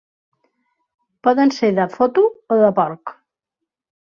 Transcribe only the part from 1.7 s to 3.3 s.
de foto o de porc.